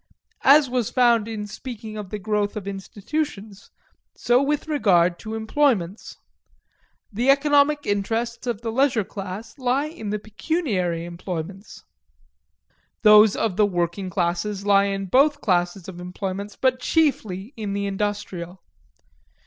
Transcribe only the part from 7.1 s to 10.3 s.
The economic interests of the leisure class lie in the